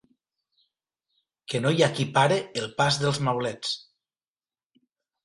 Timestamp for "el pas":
2.63-2.97